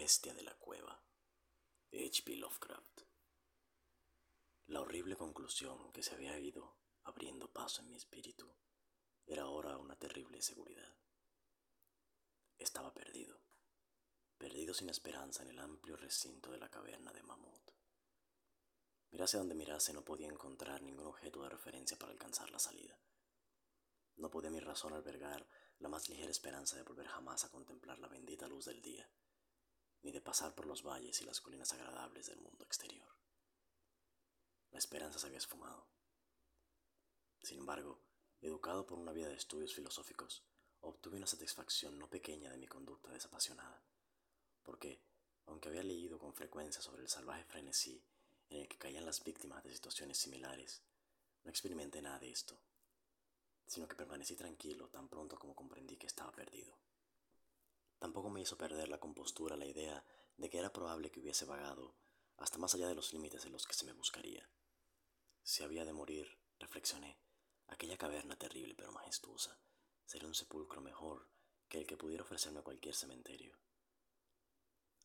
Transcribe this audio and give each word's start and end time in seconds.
bestia 0.00 0.32
de 0.32 0.42
la 0.42 0.54
cueva. 0.54 0.98
H.P. 1.92 2.36
Lovecraft. 2.36 3.02
La 4.68 4.80
horrible 4.80 5.14
conclusión 5.14 5.92
que 5.92 6.02
se 6.02 6.14
había 6.14 6.38
ido 6.38 6.78
abriendo 7.02 7.52
paso 7.52 7.82
en 7.82 7.90
mi 7.90 7.96
espíritu 7.96 8.50
era 9.26 9.42
ahora 9.42 9.76
una 9.76 9.96
terrible 9.96 10.40
seguridad. 10.40 10.96
Estaba 12.56 12.94
perdido, 12.94 13.42
perdido 14.38 14.72
sin 14.72 14.88
esperanza 14.88 15.42
en 15.42 15.50
el 15.50 15.58
amplio 15.58 15.98
recinto 15.98 16.50
de 16.50 16.56
la 16.56 16.70
caverna 16.70 17.12
de 17.12 17.22
Mamut. 17.22 17.70
Mirase 19.10 19.36
donde 19.36 19.54
mirase 19.54 19.92
no 19.92 20.02
podía 20.02 20.28
encontrar 20.28 20.80
ningún 20.80 21.08
objeto 21.08 21.42
de 21.42 21.50
referencia 21.50 21.98
para 21.98 22.12
alcanzar 22.12 22.50
la 22.50 22.58
salida. 22.58 22.98
No 24.16 24.30
podía 24.30 24.48
mi 24.48 24.60
razón 24.60 24.94
albergar 24.94 25.46
la 25.78 25.90
más 25.90 26.08
ligera 26.08 26.30
esperanza 26.30 26.76
de 26.76 26.84
volver 26.84 27.06
jamás 27.06 27.44
a 27.44 27.50
contemplar 27.50 27.98
la 27.98 28.08
bendita 28.08 28.48
luz 28.48 28.64
del 28.64 28.80
día 28.80 29.06
ni 30.02 30.12
de 30.12 30.20
pasar 30.20 30.54
por 30.54 30.66
los 30.66 30.82
valles 30.82 31.20
y 31.20 31.24
las 31.24 31.40
colinas 31.40 31.72
agradables 31.72 32.26
del 32.26 32.40
mundo 32.40 32.64
exterior. 32.64 33.08
La 34.70 34.78
esperanza 34.78 35.18
se 35.18 35.26
había 35.26 35.38
esfumado. 35.38 35.86
Sin 37.42 37.58
embargo, 37.58 38.00
educado 38.40 38.86
por 38.86 38.98
una 38.98 39.12
vida 39.12 39.28
de 39.28 39.34
estudios 39.34 39.74
filosóficos, 39.74 40.44
obtuve 40.80 41.16
una 41.16 41.26
satisfacción 41.26 41.98
no 41.98 42.08
pequeña 42.08 42.50
de 42.50 42.58
mi 42.58 42.66
conducta 42.66 43.12
desapasionada, 43.12 43.82
porque, 44.62 45.02
aunque 45.46 45.68
había 45.68 45.82
leído 45.82 46.18
con 46.18 46.34
frecuencia 46.34 46.80
sobre 46.80 47.02
el 47.02 47.08
salvaje 47.08 47.44
frenesí 47.44 48.04
en 48.48 48.60
el 48.60 48.68
que 48.68 48.78
caían 48.78 49.06
las 49.06 49.22
víctimas 49.22 49.62
de 49.64 49.72
situaciones 49.72 50.18
similares, 50.18 50.82
no 51.44 51.50
experimenté 51.50 52.02
nada 52.02 52.18
de 52.18 52.30
esto, 52.30 52.60
sino 53.66 53.86
que 53.88 53.96
permanecí 53.96 54.36
tranquilo 54.36 54.88
tan 54.88 55.08
pronto 55.08 55.38
como 55.38 55.54
comprendí 55.54 55.96
que 55.96 56.06
estaba 56.06 56.32
perdido. 56.32 56.76
Tampoco 58.00 58.30
me 58.30 58.40
hizo 58.40 58.56
perder 58.56 58.88
la 58.88 58.98
compostura 58.98 59.56
la 59.56 59.66
idea 59.66 60.04
de 60.38 60.48
que 60.48 60.58
era 60.58 60.72
probable 60.72 61.10
que 61.10 61.20
hubiese 61.20 61.44
vagado 61.44 61.94
hasta 62.38 62.56
más 62.56 62.74
allá 62.74 62.88
de 62.88 62.94
los 62.94 63.12
límites 63.12 63.44
en 63.44 63.52
los 63.52 63.66
que 63.66 63.74
se 63.74 63.84
me 63.84 63.92
buscaría. 63.92 64.50
Si 65.42 65.62
había 65.62 65.84
de 65.84 65.92
morir, 65.92 66.40
reflexioné, 66.58 67.20
aquella 67.66 67.98
caverna 67.98 68.36
terrible 68.36 68.74
pero 68.74 68.90
majestuosa 68.90 69.60
sería 70.06 70.28
un 70.28 70.34
sepulcro 70.34 70.80
mejor 70.80 71.28
que 71.68 71.76
el 71.76 71.86
que 71.86 71.98
pudiera 71.98 72.24
ofrecerme 72.24 72.62
cualquier 72.62 72.94
cementerio. 72.94 73.60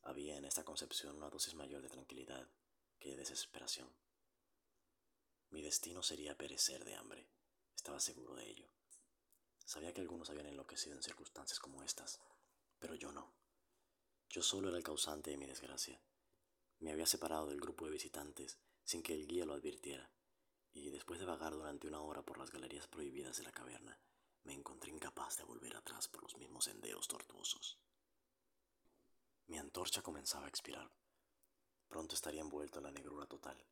Había 0.02 0.36
en 0.36 0.46
esta 0.46 0.64
concepción 0.64 1.16
una 1.16 1.28
dosis 1.28 1.54
mayor 1.54 1.82
de 1.82 1.90
tranquilidad 1.90 2.48
que 2.98 3.10
de 3.10 3.16
desesperación. 3.16 3.94
Mi 5.50 5.60
destino 5.60 6.02
sería 6.02 6.38
perecer 6.38 6.84
de 6.84 6.94
hambre, 6.94 7.28
estaba 7.74 8.00
seguro 8.00 8.34
de 8.34 8.48
ello. 8.48 8.72
Sabía 9.66 9.92
que 9.92 10.00
algunos 10.00 10.30
habían 10.30 10.46
enloquecido 10.46 10.96
en 10.96 11.02
circunstancias 11.02 11.60
como 11.60 11.82
estas, 11.82 12.20
pero 12.78 12.94
yo 12.94 13.12
no. 13.12 13.32
Yo 14.28 14.42
solo 14.42 14.68
era 14.68 14.76
el 14.76 14.84
causante 14.84 15.30
de 15.30 15.36
mi 15.36 15.46
desgracia. 15.46 16.00
Me 16.78 16.92
había 16.92 17.06
separado 17.06 17.46
del 17.46 17.60
grupo 17.60 17.86
de 17.86 17.92
visitantes 17.92 18.58
sin 18.84 19.02
que 19.02 19.14
el 19.14 19.26
guía 19.26 19.44
lo 19.44 19.54
advirtiera, 19.54 20.10
y 20.72 20.90
después 20.90 21.18
de 21.18 21.26
vagar 21.26 21.52
durante 21.52 21.88
una 21.88 22.00
hora 22.00 22.22
por 22.22 22.38
las 22.38 22.50
galerías 22.50 22.86
prohibidas 22.86 23.36
de 23.38 23.42
la 23.42 23.52
caverna, 23.52 23.98
me 24.44 24.52
encontré 24.52 24.92
incapaz 24.92 25.36
de 25.38 25.44
volver 25.44 25.74
atrás 25.74 26.06
por 26.06 26.22
los 26.22 26.36
mismos 26.36 26.66
senderos 26.66 27.08
tortuosos. 27.08 27.78
Mi 29.48 29.58
antorcha 29.58 30.02
comenzaba 30.02 30.46
a 30.46 30.48
expirar. 30.48 30.90
Pronto 31.88 32.14
estaría 32.14 32.40
envuelto 32.40 32.78
en 32.78 32.84
la 32.84 32.92
negrura 32.92 33.26
total. 33.26 33.64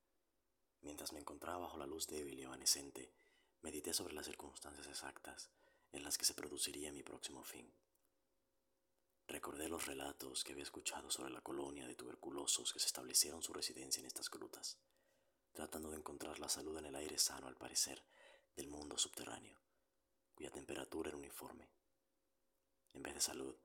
Mientras 0.81 1.13
me 1.13 1.21
encontraba 1.21 1.59
bajo 1.59 1.79
la 1.79 1.87
luz 1.87 2.07
débil 2.07 2.39
y 2.39 2.43
evanescente, 2.43 3.13
medité 3.61 3.93
sobre 3.93 4.15
las 4.15 4.27
circunstancias 4.27 4.87
exactas 4.87 5.51
en 5.93 6.03
las 6.03 6.19
que 6.19 6.25
se 6.25 6.35
produciría 6.35 6.93
mi 6.93 7.03
próximo 7.03 7.43
fin. 7.43 7.73
Recordé 9.27 9.69
los 9.69 9.87
relatos 9.87 10.45
que 10.45 10.53
había 10.53 10.65
escuchado 10.65 11.11
sobre 11.11 11.33
la 11.33 11.41
colonia 11.41 11.87
de 11.87 11.95
tuberculosos 11.95 12.73
que 12.73 12.79
se 12.79 12.87
establecieron 12.87 13.43
su 13.43 13.53
residencia 13.53 14.01
en 14.01 14.07
estas 14.07 14.31
grutas, 14.31 14.79
tratando 15.53 15.91
de 15.91 15.97
encontrar 15.97 16.39
la 16.39 16.49
salud 16.49 16.77
en 16.79 16.87
el 16.87 16.95
aire 16.97 17.19
sano, 17.19 17.47
al 17.47 17.57
parecer, 17.57 18.05
del 18.55 18.69
mundo 18.69 18.99
subterráneo, 18.99 19.59
cuya 20.35 20.51
temperatura 20.51 21.09
era 21.09 21.19
uniforme. 21.19 21.71
En 22.93 23.03
vez 23.03 23.15
de 23.15 23.21
salud, 23.21 23.57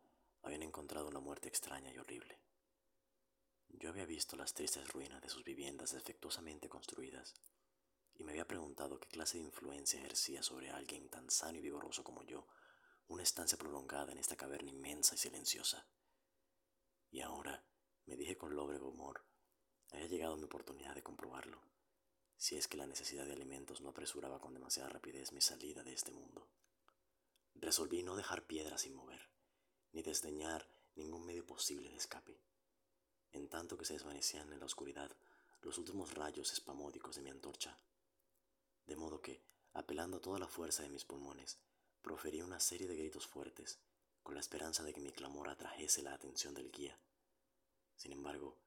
habían 0.41 0.63
encontrado 0.63 1.07
una 1.07 1.19
muerte 1.19 1.49
extraña 1.49 1.91
y 1.91 1.97
horrible. 1.97 2.39
Yo 3.67 3.89
había 3.89 4.05
visto 4.05 4.35
las 4.35 4.53
tristes 4.53 4.87
ruinas 4.87 5.21
de 5.21 5.29
sus 5.29 5.43
viviendas 5.43 5.91
defectuosamente 5.91 6.69
construidas 6.69 7.35
y 8.15 8.23
me 8.23 8.31
había 8.31 8.47
preguntado 8.47 8.99
qué 8.99 9.07
clase 9.07 9.37
de 9.37 9.43
influencia 9.43 9.99
ejercía 9.99 10.41
sobre 10.41 10.71
alguien 10.71 11.09
tan 11.09 11.29
sano 11.29 11.59
y 11.59 11.61
vigoroso 11.61 12.03
como 12.03 12.23
yo 12.23 12.47
una 13.09 13.23
estancia 13.23 13.57
prolongada 13.57 14.11
en 14.11 14.19
esta 14.19 14.35
caverna 14.35 14.69
inmensa 14.69 15.15
y 15.15 15.17
silenciosa. 15.17 15.87
Y 17.09 17.21
ahora, 17.21 17.65
me 18.05 18.15
dije 18.15 18.37
con 18.37 18.55
lóbrego 18.55 18.89
humor, 18.89 19.25
había 19.91 20.05
llegado 20.05 20.37
mi 20.37 20.43
oportunidad 20.43 20.93
de 20.93 21.01
comprobarlo, 21.01 21.59
si 22.37 22.55
es 22.55 22.67
que 22.67 22.77
la 22.77 22.85
necesidad 22.85 23.25
de 23.25 23.33
alimentos 23.33 23.81
no 23.81 23.89
apresuraba 23.89 24.39
con 24.39 24.53
demasiada 24.53 24.89
rapidez 24.89 25.31
mi 25.31 25.41
salida 25.41 25.83
de 25.83 25.93
este 25.93 26.11
mundo. 26.11 26.47
Resolví 27.55 28.03
no 28.03 28.15
dejar 28.15 28.45
piedra 28.45 28.77
sin 28.77 28.93
mover, 28.93 29.27
ni 29.91 30.03
desdeñar 30.03 30.69
ningún 30.95 31.25
medio 31.25 31.45
posible 31.47 31.89
de 31.89 31.97
escape. 31.97 32.39
En 33.31 33.49
tanto 33.49 33.75
que 33.75 33.85
se 33.85 33.93
desvanecían 33.93 34.53
en 34.53 34.59
la 34.59 34.67
oscuridad 34.67 35.11
los 35.61 35.79
últimos 35.79 36.13
rayos 36.13 36.53
espamódicos 36.53 37.15
de 37.15 37.23
mi 37.23 37.31
antorcha. 37.31 37.79
De 38.85 38.95
modo 38.95 39.19
que, 39.19 39.43
apelando 39.73 40.17
a 40.17 40.21
toda 40.21 40.37
la 40.37 40.47
fuerza 40.47 40.83
de 40.83 40.89
mis 40.89 41.05
pulmones, 41.05 41.59
proferí 42.01 42.41
una 42.41 42.59
serie 42.59 42.87
de 42.87 42.95
gritos 42.95 43.27
fuertes, 43.27 43.79
con 44.23 44.35
la 44.35 44.41
esperanza 44.41 44.83
de 44.83 44.93
que 44.93 45.01
mi 45.01 45.11
clamor 45.11 45.49
atrajese 45.49 46.01
la 46.01 46.13
atención 46.13 46.53
del 46.53 46.71
guía. 46.71 46.99
Sin 47.95 48.11
embargo, 48.11 48.57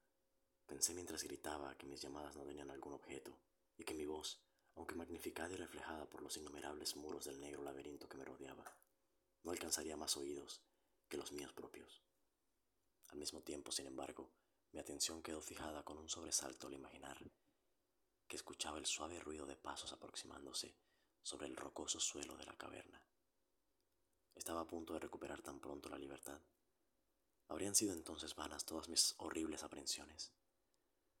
pensé 0.65 0.93
mientras 0.93 1.23
gritaba 1.23 1.75
que 1.77 1.87
mis 1.87 2.01
llamadas 2.01 2.35
no 2.35 2.45
tenían 2.45 2.69
algún 2.71 2.93
objeto, 2.93 3.37
y 3.77 3.83
que 3.83 3.93
mi 3.93 4.05
voz, 4.05 4.39
aunque 4.75 4.95
magnificada 4.95 5.53
y 5.53 5.57
reflejada 5.57 6.09
por 6.09 6.21
los 6.21 6.37
innumerables 6.37 6.95
muros 6.95 7.25
del 7.25 7.39
negro 7.39 7.63
laberinto 7.63 8.07
que 8.07 8.17
me 8.17 8.25
rodeaba, 8.25 8.77
no 9.43 9.51
alcanzaría 9.51 9.97
más 9.97 10.15
oídos 10.17 10.61
que 11.09 11.17
los 11.17 11.31
míos 11.31 11.53
propios. 11.53 12.03
Al 13.09 13.17
mismo 13.17 13.41
tiempo, 13.41 13.71
sin 13.71 13.87
embargo, 13.87 14.31
mi 14.71 14.79
atención 14.79 15.21
quedó 15.21 15.41
fijada 15.41 15.83
con 15.83 15.97
un 15.97 16.09
sobresalto 16.09 16.67
al 16.67 16.73
imaginar 16.73 17.19
que 18.27 18.35
escuchaba 18.35 18.79
el 18.79 18.85
suave 18.85 19.19
ruido 19.19 19.45
de 19.45 19.55
pasos 19.55 19.93
aproximándose 19.93 20.75
sobre 21.21 21.47
el 21.47 21.55
rocoso 21.55 21.99
suelo 21.99 22.35
de 22.35 22.45
la 22.45 22.57
caverna. 22.57 22.99
Estaba 24.35 24.61
a 24.61 24.67
punto 24.67 24.93
de 24.93 24.99
recuperar 24.99 25.41
tan 25.41 25.59
pronto 25.59 25.89
la 25.89 25.97
libertad. 25.97 26.39
Habrían 27.47 27.75
sido 27.75 27.93
entonces 27.93 28.35
vanas 28.35 28.65
todas 28.65 28.89
mis 28.89 29.15
horribles 29.17 29.63
aprensiones. 29.63 30.33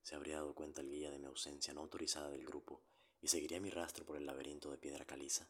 Se 0.01 0.15
habría 0.15 0.37
dado 0.37 0.53
cuenta 0.53 0.81
el 0.81 0.89
guía 0.89 1.11
de 1.11 1.19
mi 1.19 1.27
ausencia 1.27 1.73
no 1.73 1.81
autorizada 1.81 2.29
del 2.29 2.45
grupo 2.45 2.81
y 3.21 3.27
seguiría 3.27 3.61
mi 3.61 3.69
rastro 3.69 4.05
por 4.05 4.17
el 4.17 4.25
laberinto 4.25 4.69
de 4.69 4.77
piedra 4.77 5.05
caliza. 5.05 5.47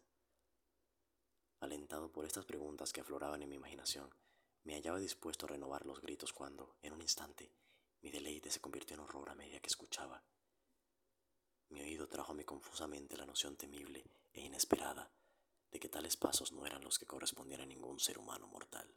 Alentado 1.60 2.12
por 2.12 2.26
estas 2.26 2.46
preguntas 2.46 2.92
que 2.92 3.02
afloraban 3.02 3.42
en 3.42 3.50
mi 3.50 3.56
imaginación, 3.56 4.14
me 4.64 4.76
hallaba 4.76 5.00
dispuesto 5.00 5.46
a 5.46 5.50
renovar 5.50 5.86
los 5.86 6.02
gritos 6.02 6.34
cuando, 6.34 6.76
en 6.82 6.94
un 6.94 7.02
instante, 7.02 7.52
mi 8.02 8.12
deleite 8.12 8.52
se 8.52 8.60
convirtió 8.60 8.96
en 8.96 9.02
horror 9.02 9.30
a 9.30 9.36
medida 9.36 9.60
que 9.60 9.70
escuchaba. 9.70 10.24
Mi 11.70 11.82
oído 11.82 12.08
trajo 12.08 12.34
a 12.34 12.36
mí 12.36 12.44
confusamente 12.44 13.18
la 13.18 13.26
noción 13.26 13.56
temible 13.56 14.04
e 14.34 14.42
inesperada 14.42 15.10
de 15.74 15.80
que 15.80 15.90
tales 15.90 16.16
pasos 16.16 16.52
no 16.52 16.68
eran 16.68 16.84
los 16.84 17.00
que 17.00 17.08
correspondían 17.08 17.62
a 17.62 17.66
ningún 17.66 18.00
ser 18.00 18.20
humano 18.20 18.48
mortal. 18.48 18.96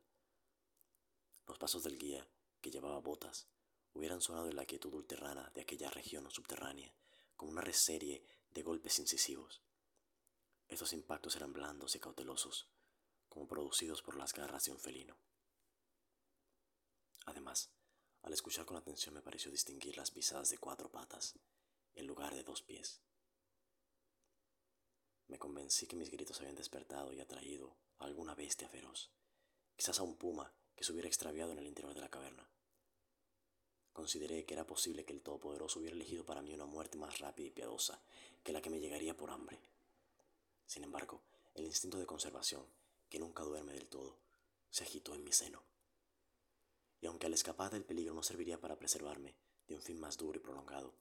Los 1.47 1.59
pasos 1.59 1.83
del 1.83 1.99
guía, 1.99 2.29
que 2.61 2.71
llevaba 2.71 3.01
botas, 3.01 3.49
hubieran 3.95 4.21
sonado 4.21 4.49
en 4.49 4.57
la 4.57 4.67
quietud 4.67 4.93
ulterrana 4.93 5.51
de 5.55 5.63
aquella 5.63 5.91
región 5.91 6.31
subterránea, 6.31 6.95
como 7.35 7.53
una 7.53 7.63
reserie 7.63 8.23
de 8.51 8.63
golpes 8.63 8.99
incisivos. 8.99 9.63
Estos 10.69 10.93
impactos 10.93 11.35
eran 11.37 11.55
blandos 11.55 11.97
y 11.97 12.01
cautelosos, 12.01 12.69
como 13.31 13.49
producidos 13.49 14.03
por 14.03 14.17
las 14.17 14.35
garras 14.35 14.65
de 14.65 14.73
un 14.73 14.79
felino. 14.79 15.17
Además, 17.25 17.71
al 18.21 18.35
escuchar 18.35 18.67
con 18.67 18.77
atención 18.77 19.15
me 19.15 19.23
pareció 19.23 19.51
distinguir 19.51 19.97
las 19.97 20.11
pisadas 20.11 20.51
de 20.51 20.59
cuatro 20.59 20.91
patas, 20.91 21.39
en 21.95 22.07
lugar 22.07 22.35
de 22.35 22.43
dos 22.43 22.61
pies. 22.61 23.01
Me 25.29 25.39
convencí 25.39 25.87
que 25.87 25.97
mis 25.97 26.11
gritos 26.11 26.41
habían 26.41 26.55
despertado 26.55 27.13
y 27.13 27.21
atraído 27.21 27.77
a 27.99 28.05
alguna 28.05 28.35
bestia 28.35 28.69
feroz, 28.69 29.11
quizás 29.77 29.99
a 29.99 30.03
un 30.03 30.17
puma 30.17 30.53
que 30.77 30.85
se 30.85 30.93
hubiera 30.93 31.09
extraviado 31.09 31.53
en 31.53 31.59
el 31.59 31.67
interior 31.67 31.95
de 31.95 32.01
la 32.01 32.11
caverna. 32.11 32.49
Consideré 33.93 34.45
que 34.45 34.55
era 34.55 34.67
posible 34.67 35.05
que 35.05 35.15
el 35.15 35.23
Todopoderoso 35.23 35.81
hubiera 35.81 35.97
elegido 35.97 36.25
para 36.25 36.43
mí 36.43 36.53
una 36.53 36.67
muerte 36.67 36.99
más 36.99 37.19
rápida 37.19 37.47
y 37.47 37.51
piadosa 37.51 38.03
que 38.45 38.53
la 38.53 38.61
que 38.61 38.69
me 38.69 38.79
llegaría 38.79 39.17
por 39.17 39.31
hambre. 39.31 39.59
Sin 40.67 40.85
embargo, 40.85 41.23
el 41.55 41.65
instinto 41.65 41.99
de 41.99 42.07
conservación, 42.07 42.67
que 43.09 43.19
nunca 43.19 43.43
duerme 43.43 43.73
del 43.73 43.89
todo, 43.89 44.19
se 44.71 44.85
agitó 44.85 45.15
en 45.15 45.25
mi 45.25 45.33
seno. 45.33 45.63
Y 47.01 47.07
aunque 47.07 47.27
al 47.27 47.33
escapar 47.33 47.71
del 47.71 47.85
peligro 47.85 48.13
no 48.13 48.23
serviría 48.23 48.61
para 48.61 48.77
preservarme 48.79 49.35
de 49.67 49.75
un 49.75 49.81
fin 49.81 49.99
más 49.99 50.19
duro 50.19 50.39
y 50.39 50.43
prolongado, 50.43 50.95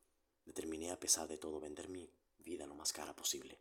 determiné 0.45 0.92
a 0.92 1.00
pesar 1.00 1.27
de 1.27 1.38
todo 1.38 1.60
vender 1.60 1.89
mi 1.89 2.10
vida 2.39 2.66
lo 2.66 2.75
más 2.75 2.94
cara 2.94 3.13
posible. 3.13 3.60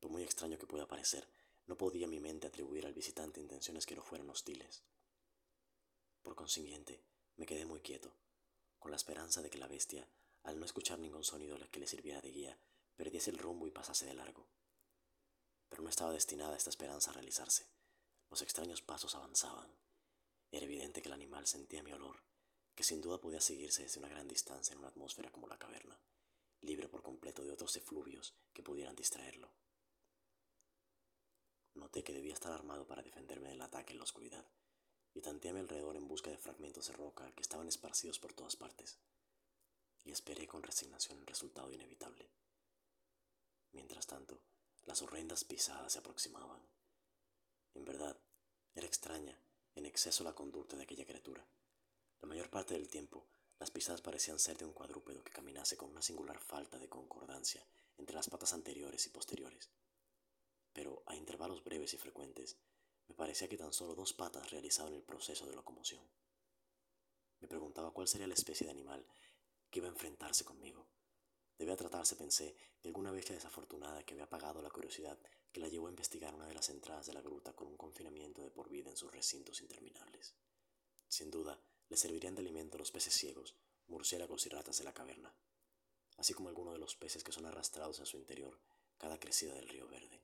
Por 0.00 0.10
muy 0.10 0.22
extraño 0.22 0.58
que 0.58 0.66
pueda 0.66 0.88
parecer, 0.88 1.28
no 1.66 1.76
podía 1.76 2.08
mi 2.08 2.18
mente 2.18 2.46
atribuir 2.46 2.86
al 2.86 2.94
visitante 2.94 3.40
intenciones 3.40 3.86
que 3.86 3.94
no 3.94 4.02
fueran 4.02 4.28
hostiles. 4.30 4.82
Por 6.22 6.34
consiguiente, 6.34 7.00
me 7.36 7.46
quedé 7.46 7.64
muy 7.64 7.80
quieto, 7.80 8.12
con 8.78 8.90
la 8.90 8.96
esperanza 8.96 9.42
de 9.42 9.50
que 9.50 9.58
la 9.58 9.68
bestia, 9.68 10.08
al 10.42 10.58
no 10.58 10.64
escuchar 10.64 10.98
ningún 10.98 11.22
sonido 11.22 11.58
que 11.70 11.80
le 11.80 11.86
sirviera 11.86 12.20
de 12.20 12.30
guía, 12.30 12.58
perdiese 12.96 13.30
el 13.30 13.38
rumbo 13.38 13.66
y 13.66 13.70
pasase 13.70 14.06
de 14.06 14.14
largo. 14.14 14.46
Pero 15.68 15.82
no 15.82 15.88
estaba 15.88 16.12
destinada 16.12 16.56
esta 16.56 16.70
esperanza 16.70 17.10
a 17.10 17.14
realizarse. 17.14 17.66
Los 18.30 18.42
extraños 18.42 18.82
pasos 18.82 19.14
avanzaban. 19.14 19.70
Era 20.50 20.64
evidente 20.64 21.00
que 21.02 21.08
el 21.08 21.14
animal 21.14 21.46
sentía 21.46 21.82
mi 21.82 21.92
olor, 21.92 22.22
que 22.74 22.84
sin 22.84 23.00
duda 23.00 23.20
podía 23.20 23.40
seguirse 23.40 23.82
desde 23.82 24.00
una 24.00 24.08
gran 24.08 24.26
distancia 24.26 24.72
en 24.72 24.78
una 24.80 24.88
atmósfera 24.88 25.30
como 25.30 25.46
la 25.46 25.58
caverna, 25.58 26.00
libre 26.62 26.88
por 26.88 27.02
completo 27.02 27.44
de 27.44 27.52
otros 27.52 27.76
efluvios 27.76 28.34
que 28.52 28.62
pudieran 28.62 28.96
distraerlo. 28.96 29.52
Noté 31.90 32.04
que 32.04 32.12
debía 32.12 32.34
estar 32.34 32.52
armado 32.52 32.86
para 32.86 33.02
defenderme 33.02 33.48
del 33.48 33.62
ataque 33.62 33.92
en 33.92 33.98
la 33.98 34.04
oscuridad, 34.04 34.46
y 35.12 35.22
tanteé 35.22 35.50
a 35.50 35.54
mi 35.54 35.58
alrededor 35.58 35.96
en 35.96 36.06
busca 36.06 36.30
de 36.30 36.38
fragmentos 36.38 36.86
de 36.86 36.92
roca 36.92 37.32
que 37.34 37.42
estaban 37.42 37.66
esparcidos 37.66 38.20
por 38.20 38.32
todas 38.32 38.54
partes, 38.54 39.00
y 40.04 40.12
esperé 40.12 40.46
con 40.46 40.62
resignación 40.62 41.18
el 41.18 41.26
resultado 41.26 41.72
inevitable. 41.72 42.30
Mientras 43.72 44.06
tanto, 44.06 44.40
las 44.84 45.02
horrendas 45.02 45.42
pisadas 45.42 45.92
se 45.92 45.98
aproximaban. 45.98 46.62
En 47.74 47.84
verdad, 47.84 48.16
era 48.76 48.86
extraña 48.86 49.36
en 49.74 49.84
exceso 49.84 50.22
la 50.22 50.32
conducta 50.32 50.76
de 50.76 50.84
aquella 50.84 51.04
criatura. 51.04 51.44
La 52.20 52.28
mayor 52.28 52.50
parte 52.50 52.74
del 52.74 52.86
tiempo, 52.86 53.26
las 53.58 53.72
pisadas 53.72 54.00
parecían 54.00 54.38
ser 54.38 54.56
de 54.58 54.64
un 54.64 54.74
cuadrúpedo 54.74 55.24
que 55.24 55.32
caminase 55.32 55.76
con 55.76 55.90
una 55.90 56.02
singular 56.02 56.38
falta 56.38 56.78
de 56.78 56.88
concordancia 56.88 57.66
entre 57.98 58.14
las 58.14 58.30
patas 58.30 58.52
anteriores 58.52 59.04
y 59.06 59.10
posteriores. 59.10 59.39
Breves 61.58 61.94
y 61.94 61.98
frecuentes, 61.98 62.56
me 63.08 63.16
parecía 63.16 63.48
que 63.48 63.56
tan 63.56 63.72
solo 63.72 63.96
dos 63.96 64.12
patas 64.12 64.50
realizaban 64.50 64.94
el 64.94 65.02
proceso 65.02 65.44
de 65.46 65.54
locomoción. 65.54 66.08
Me 67.40 67.48
preguntaba 67.48 67.92
cuál 67.92 68.06
sería 68.06 68.28
la 68.28 68.34
especie 68.34 68.66
de 68.66 68.70
animal 68.70 69.04
que 69.68 69.80
iba 69.80 69.88
a 69.88 69.90
enfrentarse 69.90 70.44
conmigo. 70.44 70.86
Debía 71.58 71.76
tratarse, 71.76 72.14
pensé, 72.14 72.56
de 72.80 72.88
alguna 72.88 73.10
bestia 73.10 73.34
desafortunada 73.34 74.04
que 74.04 74.14
había 74.14 74.24
apagado 74.24 74.62
la 74.62 74.70
curiosidad 74.70 75.18
que 75.52 75.60
la 75.60 75.68
llevó 75.68 75.88
a 75.88 75.90
investigar 75.90 76.34
una 76.34 76.46
de 76.46 76.54
las 76.54 76.68
entradas 76.68 77.06
de 77.06 77.12
la 77.12 77.20
gruta 77.20 77.52
con 77.52 77.66
un 77.66 77.76
confinamiento 77.76 78.42
de 78.42 78.50
por 78.50 78.70
vida 78.70 78.90
en 78.90 78.96
sus 78.96 79.12
recintos 79.12 79.60
interminables. 79.60 80.36
Sin 81.08 81.30
duda, 81.30 81.60
le 81.88 81.96
servirían 81.96 82.36
de 82.36 82.42
alimento 82.42 82.78
los 82.78 82.92
peces 82.92 83.14
ciegos, 83.14 83.56
murciélagos 83.88 84.46
y 84.46 84.48
ratas 84.50 84.78
de 84.78 84.84
la 84.84 84.94
caverna, 84.94 85.34
así 86.16 86.32
como 86.32 86.48
algunos 86.48 86.74
de 86.74 86.80
los 86.80 86.94
peces 86.94 87.24
que 87.24 87.32
son 87.32 87.46
arrastrados 87.46 87.98
a 87.98 88.06
su 88.06 88.16
interior 88.16 88.60
cada 88.96 89.18
crecida 89.18 89.54
del 89.54 89.68
río 89.68 89.88
verde. 89.88 90.22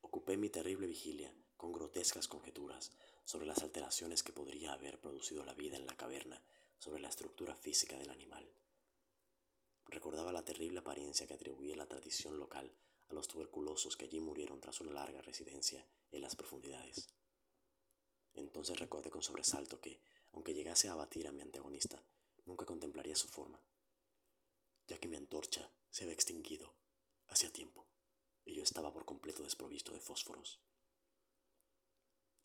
Ocupé 0.00 0.36
mi 0.36 0.50
terrible 0.50 0.86
vigilia 0.86 1.34
con 1.56 1.72
grotescas 1.72 2.26
conjeturas 2.26 2.92
sobre 3.24 3.46
las 3.46 3.62
alteraciones 3.62 4.22
que 4.22 4.32
podría 4.32 4.72
haber 4.72 4.98
producido 4.98 5.44
la 5.44 5.54
vida 5.54 5.76
en 5.76 5.86
la 5.86 5.96
caverna 5.96 6.42
sobre 6.78 7.00
la 7.00 7.08
estructura 7.08 7.54
física 7.54 7.98
del 7.98 8.10
animal. 8.10 8.50
Recordaba 9.86 10.32
la 10.32 10.44
terrible 10.44 10.78
apariencia 10.78 11.26
que 11.26 11.34
atribuía 11.34 11.76
la 11.76 11.86
tradición 11.86 12.38
local 12.38 12.74
a 13.08 13.14
los 13.14 13.28
tuberculosos 13.28 13.96
que 13.96 14.06
allí 14.06 14.20
murieron 14.20 14.60
tras 14.60 14.80
una 14.80 14.92
larga 14.92 15.20
residencia 15.20 15.86
en 16.10 16.22
las 16.22 16.36
profundidades. 16.36 17.12
Entonces 18.32 18.78
recordé 18.78 19.10
con 19.10 19.22
sobresalto 19.22 19.80
que, 19.80 20.00
aunque 20.32 20.54
llegase 20.54 20.88
a 20.88 20.92
abatir 20.92 21.26
a 21.26 21.32
mi 21.32 21.42
antagonista, 21.42 22.02
nunca 22.46 22.64
contemplaría 22.64 23.16
su 23.16 23.28
forma, 23.28 23.60
ya 24.86 24.98
que 24.98 25.08
mi 25.08 25.16
antorcha 25.16 25.70
se 25.90 26.04
había 26.04 26.14
extinguido 26.14 26.74
hacía 27.26 27.52
tiempo 27.52 27.89
y 28.44 28.54
yo 28.54 28.62
estaba 28.62 28.92
por 28.92 29.04
completo 29.04 29.42
desprovisto 29.42 29.92
de 29.92 30.00
fósforos. 30.00 30.60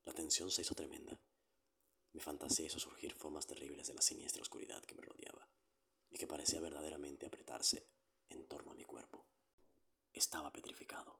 La 0.05 0.13
tensión 0.13 0.51
se 0.51 0.61
hizo 0.61 0.75
tremenda. 0.75 1.19
Mi 2.13 2.21
fantasía 2.21 2.67
hizo 2.67 2.79
surgir 2.79 3.13
formas 3.13 3.47
terribles 3.47 3.87
de 3.87 3.93
la 3.95 4.01
siniestra 4.01 4.41
oscuridad 4.41 4.83
que 4.83 4.95
me 4.95 5.01
rodeaba 5.01 5.49
y 6.09 6.17
que 6.17 6.27
parecía 6.27 6.61
verdaderamente 6.61 7.25
apretarse 7.25 7.89
en 8.29 8.47
torno 8.47 8.71
a 8.71 8.75
mi 8.75 8.85
cuerpo. 8.85 9.25
Estaba 10.13 10.51
petrificado, 10.51 11.19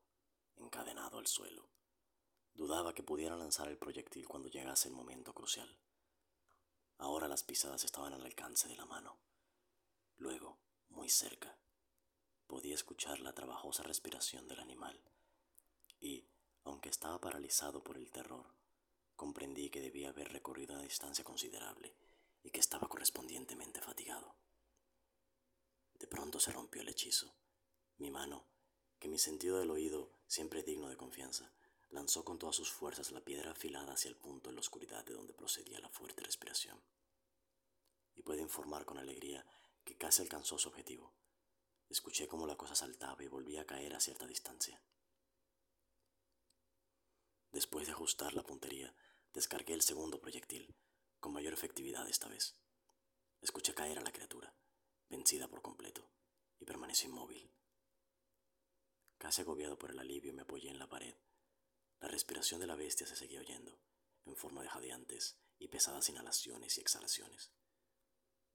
encadenado 0.56 1.18
al 1.18 1.28
suelo. 1.28 1.70
Dudaba 2.54 2.94
que 2.94 3.04
pudiera 3.04 3.36
lanzar 3.36 3.68
el 3.68 3.78
proyectil 3.78 4.28
cuando 4.28 4.48
llegase 4.48 4.88
el 4.88 4.94
momento 4.94 5.34
crucial. 5.34 5.78
Ahora 6.98 7.28
las 7.28 7.44
pisadas 7.44 7.84
estaban 7.84 8.14
al 8.14 8.24
alcance 8.24 8.70
de 8.70 8.76
la 8.78 8.86
mano. 8.86 9.20
Luego, 10.18 10.60
muy 10.90 11.10
cerca, 11.10 11.60
podía 12.48 12.76
escuchar 12.76 13.20
la 13.20 13.34
trabajosa 13.34 13.84
respiración 13.84 14.48
del 14.48 14.60
animal. 14.60 15.00
Y, 16.00 16.28
aunque 16.64 16.90
estaba 16.90 17.20
paralizado 17.20 17.84
por 17.84 17.98
el 17.98 18.12
terror, 18.12 18.54
comprendí 19.16 19.70
que 19.70 19.82
debía 19.82 20.10
haber 20.10 20.32
recorrido 20.32 20.74
una 20.74 20.84
distancia 20.84 21.24
considerable 21.24 21.96
y 22.44 22.52
que 22.52 22.60
estaba 22.60 22.88
correspondientemente 22.88 23.82
fatigado. 23.82 24.36
De 26.00 26.08
pronto 26.08 26.40
se 26.40 26.52
rompió 26.52 26.82
el 26.82 26.90
hechizo. 26.90 27.34
Mi 27.98 28.12
mano, 28.12 28.46
que 29.00 29.08
mi 29.08 29.18
sentido 29.18 29.60
del 29.60 29.72
oído, 29.72 30.12
siempre 30.28 30.64
digno 30.64 30.90
de 30.90 30.98
confianza, 30.98 31.52
lanzó 31.90 32.26
con 32.26 32.38
todas 32.38 32.56
sus 32.56 32.72
fuerzas 32.72 33.12
la 33.12 33.22
piedra 33.24 33.52
afilada 33.52 33.94
hacia 33.94 34.10
el 34.10 34.18
punto 34.18 34.50
en 34.50 34.56
la 34.56 34.62
oscuridad 34.62 35.06
de 35.06 35.14
donde 35.14 35.34
procedía 35.34 35.80
la 35.80 35.90
fuerte 35.90 36.24
respiración. 36.24 36.82
Y 38.16 38.22
puedo 38.22 38.42
informar 38.42 38.86
con 38.86 38.98
alegría 38.98 39.46
que 39.84 39.98
casi 39.98 40.22
alcanzó 40.22 40.58
su 40.58 40.70
objetivo. 40.70 41.14
Escuché 41.90 42.28
cómo 42.28 42.48
la 42.48 42.58
cosa 42.58 42.76
saltaba 42.76 43.24
y 43.24 43.28
volvía 43.28 43.62
a 43.62 43.66
caer 43.66 43.96
a 43.96 44.00
cierta 44.00 44.26
distancia. 44.26 44.82
Después 47.52 47.86
de 47.86 47.94
ajustar 47.94 48.34
la 48.34 48.44
puntería, 48.44 48.94
descargué 49.34 49.74
el 49.74 49.82
segundo 49.82 50.20
proyectil, 50.20 50.76
con 51.20 51.34
mayor 51.34 51.54
efectividad 51.54 52.08
esta 52.10 52.28
vez. 52.28 52.56
Escuché 53.42 53.74
caer 53.74 54.00
a 54.00 54.02
la 54.02 54.12
criatura, 54.12 54.54
vencida 55.10 55.48
por 55.48 55.62
completo, 55.62 56.10
y 56.60 56.66
permanecí 56.66 57.08
inmóvil. 57.08 57.52
Casi 59.18 59.42
agobiado 59.42 59.78
por 59.78 59.92
el 59.92 60.00
alivio, 60.00 60.34
me 60.34 60.42
apoyé 60.42 60.70
en 60.70 60.80
la 60.80 60.90
pared. 60.90 61.16
La 62.00 62.08
respiración 62.08 62.60
de 62.60 62.68
la 62.68 62.76
bestia 62.76 63.08
se 63.08 63.16
seguía 63.16 63.40
oyendo, 63.40 63.80
en 64.26 64.36
forma 64.36 64.62
de 64.62 64.70
jadeantes 64.70 65.38
y 65.58 65.68
pesadas 65.68 66.10
inhalaciones 66.10 66.78
y 66.78 66.82
exhalaciones. 66.82 67.52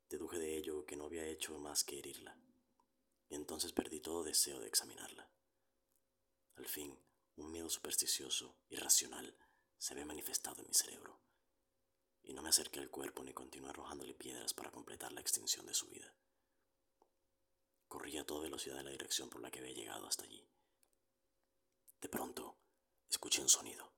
Deduje 0.08 0.38
de 0.38 0.58
ello 0.58 0.84
que 0.84 0.96
no 0.96 1.06
había 1.06 1.26
hecho 1.26 1.58
más 1.58 1.84
que 1.84 1.98
herirla, 1.98 2.36
y 3.30 3.36
entonces 3.36 3.72
perdí 3.72 4.00
todo 4.00 4.24
deseo 4.24 4.60
de 4.60 4.66
examinarla. 4.66 5.30
Al 6.56 6.66
fin, 6.66 6.98
un 7.36 7.50
miedo 7.52 7.70
supersticioso, 7.70 8.58
irracional, 8.68 9.34
se 9.78 9.94
había 9.94 10.04
manifestado 10.04 10.60
en 10.60 10.66
mi 10.66 10.74
cerebro, 10.74 11.20
y 12.22 12.34
no 12.34 12.42
me 12.42 12.50
acerqué 12.50 12.80
al 12.80 12.90
cuerpo 12.90 13.22
ni 13.22 13.32
continué 13.32 13.70
arrojándole 13.70 14.14
piedras 14.14 14.52
para 14.52 14.70
completar 14.70 15.12
la 15.12 15.20
extinción 15.20 15.64
de 15.64 15.74
su 15.74 15.86
vida. 15.86 16.14
Corrí 17.88 18.18
a 18.18 18.26
toda 18.26 18.42
velocidad 18.42 18.80
en 18.80 18.86
la 18.86 18.90
dirección 18.90 19.30
por 19.30 19.40
la 19.40 19.50
que 19.50 19.60
había 19.60 19.72
llegado 19.72 20.06
hasta 20.06 20.24
allí. 20.24 20.46
De 22.00 22.08
pronto, 22.08 22.58
escuché 23.08 23.40
un 23.40 23.48
sonido, 23.48 23.92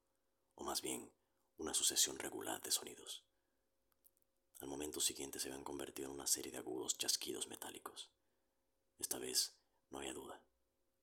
o 0.54 0.62
más 0.62 0.82
bien, 0.82 1.12
una 1.56 1.74
sucesión 1.74 2.18
regular 2.18 2.60
de 2.60 2.70
sonidos. 2.70 3.24
Al 4.60 4.68
momento 4.68 5.00
siguiente 5.00 5.40
se 5.40 5.48
habían 5.48 5.64
convertido 5.64 6.08
en 6.08 6.14
una 6.14 6.26
serie 6.26 6.52
de 6.52 6.58
agudos 6.58 6.96
chasquidos 6.98 7.48
metálicos. 7.48 8.10
Esta 8.98 9.18
vez 9.18 9.54
no 9.90 9.98
había 9.98 10.14
duda. 10.14 10.40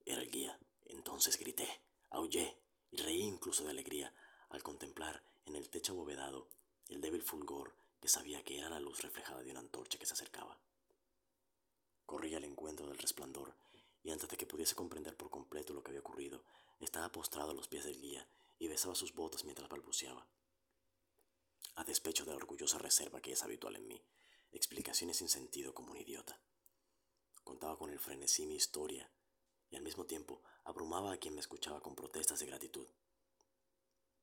Era 0.05 0.21
el 0.21 0.31
guía. 0.31 0.59
Entonces 0.85 1.37
grité 1.37 1.67
aullé 2.09 2.57
y 2.91 2.97
reí 2.97 3.21
incluso 3.21 3.63
de 3.63 3.71
alegría 3.71 4.13
al 4.49 4.63
contemplar 4.63 5.23
en 5.45 5.55
el 5.55 5.69
techo 5.69 5.93
abovedado 5.93 6.49
el 6.87 7.01
débil 7.01 7.21
fulgor 7.21 7.75
que 8.01 8.07
sabía 8.07 8.43
que 8.43 8.57
era 8.57 8.69
la 8.69 8.79
luz 8.79 9.01
reflejada 9.01 9.43
de 9.43 9.51
una 9.51 9.59
antorcha 9.59 9.99
que 9.99 10.05
se 10.05 10.13
acercaba. 10.13 10.59
Corrí 12.05 12.33
al 12.33 12.43
encuentro 12.43 12.87
del 12.87 12.97
resplandor 12.97 13.55
y 14.03 14.11
antes 14.11 14.29
de 14.29 14.37
que 14.37 14.47
pudiese 14.47 14.75
comprender 14.75 15.15
por 15.15 15.29
completo 15.29 15.73
lo 15.73 15.83
que 15.83 15.89
había 15.89 15.99
ocurrido, 15.99 16.43
estaba 16.79 17.11
postrado 17.11 17.51
a 17.51 17.53
los 17.53 17.67
pies 17.67 17.83
del 17.83 17.99
guía 17.99 18.27
y 18.57 18.67
besaba 18.67 18.95
sus 18.95 19.13
botas 19.13 19.43
mientras 19.43 19.69
balbuceaba. 19.69 20.25
A 21.75 21.83
despecho 21.83 22.25
de 22.25 22.31
la 22.31 22.37
orgullosa 22.37 22.77
reserva 22.77 23.21
que 23.21 23.33
es 23.33 23.43
habitual 23.43 23.75
en 23.75 23.87
mí, 23.87 24.01
explicaciones 24.51 25.17
sin 25.17 25.29
sentido 25.29 25.73
como 25.73 25.91
un 25.91 25.97
idiota. 25.97 26.39
Contaba 27.43 27.77
con 27.77 27.89
el 27.89 27.99
frenesí 27.99 28.45
mi 28.45 28.55
historia 28.55 29.09
y 29.69 29.75
al 29.75 29.83
mismo 29.83 30.05
tiempo 30.05 30.41
abrumaba 30.63 31.13
a 31.13 31.17
quien 31.17 31.33
me 31.33 31.41
escuchaba 31.41 31.81
con 31.81 31.95
protestas 31.95 32.39
de 32.39 32.45
gratitud. 32.45 32.87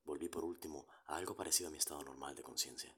volví 0.04 0.28
por 0.28 0.44
último 0.44 0.87
a 1.06 1.16
algo 1.16 1.35
parecido 1.35 1.68
a 1.68 1.70
mi 1.73 1.78
estado 1.78 2.02
normal 2.02 2.37
de 2.37 2.42
conciencia. 2.42 2.94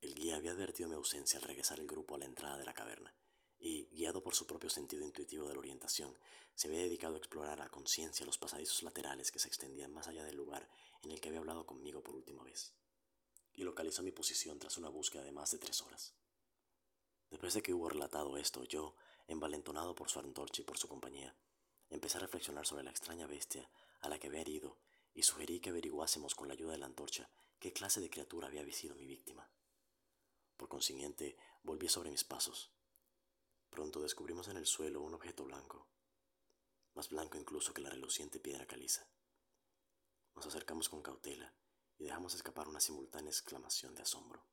El 0.00 0.14
guía 0.14 0.36
había 0.36 0.52
advertido 0.52 0.88
mi 0.88 0.94
ausencia 0.94 1.38
al 1.38 1.44
regresar 1.44 1.78
el 1.78 1.86
grupo 1.86 2.14
a 2.14 2.18
la 2.18 2.24
entrada 2.24 2.56
de 2.56 2.64
la 2.64 2.72
caverna, 2.72 3.14
y, 3.58 3.86
guiado 3.86 4.22
por 4.22 4.34
su 4.34 4.46
propio 4.46 4.70
sentido 4.70 5.04
intuitivo 5.04 5.46
de 5.46 5.54
la 5.54 5.58
orientación, 5.58 6.16
se 6.54 6.68
había 6.68 6.80
dedicado 6.80 7.14
a 7.14 7.18
explorar 7.18 7.60
a 7.60 7.68
conciencia 7.68 8.26
los 8.26 8.38
pasadizos 8.38 8.82
laterales 8.82 9.30
que 9.30 9.38
se 9.38 9.48
extendían 9.48 9.92
más 9.92 10.08
allá 10.08 10.24
del 10.24 10.36
lugar 10.36 10.68
en 11.02 11.10
el 11.10 11.20
que 11.20 11.28
había 11.28 11.40
hablado 11.40 11.66
conmigo 11.66 12.02
por 12.02 12.14
última 12.14 12.42
vez, 12.44 12.72
y 13.52 13.62
localizó 13.62 14.02
mi 14.02 14.12
posición 14.12 14.58
tras 14.58 14.76
una 14.78 14.88
búsqueda 14.88 15.22
de 15.22 15.32
más 15.32 15.50
de 15.50 15.58
tres 15.58 15.80
horas. 15.82 16.14
Después 17.30 17.54
de 17.54 17.62
que 17.62 17.74
hubo 17.74 17.88
relatado 17.88 18.36
esto, 18.36 18.64
yo, 18.64 18.94
envalentonado 19.28 19.94
por 19.94 20.10
su 20.10 20.18
antorcha 20.18 20.62
y 20.62 20.64
por 20.64 20.78
su 20.78 20.88
compañía, 20.88 21.36
empecé 21.90 22.18
a 22.18 22.20
reflexionar 22.20 22.66
sobre 22.66 22.84
la 22.84 22.90
extraña 22.90 23.26
bestia 23.26 23.70
a 24.00 24.08
la 24.08 24.18
que 24.18 24.28
había 24.28 24.40
herido 24.40 24.78
y 25.14 25.22
sugerí 25.22 25.60
que 25.60 25.70
averiguásemos 25.70 26.34
con 26.34 26.48
la 26.48 26.54
ayuda 26.54 26.72
de 26.72 26.78
la 26.78 26.86
antorcha 26.86 27.30
qué 27.58 27.72
clase 27.72 28.00
de 28.00 28.10
criatura 28.10 28.48
había 28.48 28.64
sido 28.72 28.94
mi 28.94 29.06
víctima. 29.06 29.50
Por 30.56 30.68
consiguiente, 30.68 31.36
volví 31.62 31.88
sobre 31.88 32.10
mis 32.10 32.24
pasos. 32.24 32.70
Pronto 33.70 34.00
descubrimos 34.00 34.48
en 34.48 34.56
el 34.56 34.66
suelo 34.66 35.02
un 35.02 35.14
objeto 35.14 35.44
blanco, 35.44 35.88
más 36.94 37.08
blanco 37.10 37.36
incluso 37.36 37.74
que 37.74 37.82
la 37.82 37.90
reluciente 37.90 38.40
piedra 38.40 38.66
caliza. 38.66 39.06
Nos 40.34 40.46
acercamos 40.46 40.88
con 40.88 41.02
cautela 41.02 41.54
y 41.98 42.04
dejamos 42.04 42.34
escapar 42.34 42.68
una 42.68 42.80
simultánea 42.80 43.30
exclamación 43.30 43.94
de 43.94 44.02
asombro. 44.02 44.44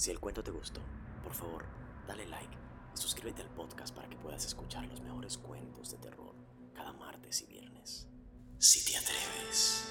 Si 0.00 0.10
el 0.10 0.18
cuento 0.18 0.42
te 0.42 0.50
gustó, 0.50 0.80
por 1.22 1.34
favor, 1.34 1.66
dale 2.08 2.26
like 2.26 2.56
y 2.94 2.96
suscríbete 2.96 3.42
al 3.42 3.50
podcast 3.50 3.94
para 3.94 4.08
que 4.08 4.16
puedas 4.16 4.46
escuchar 4.46 4.86
los 4.86 5.02
mejores 5.02 5.36
cuentos 5.36 5.90
de 5.90 5.98
terror 5.98 6.34
cada 6.72 6.94
martes 6.94 7.42
y 7.42 7.46
viernes. 7.46 8.08
Si 8.56 8.82
te 8.82 8.96
atreves. 8.96 9.84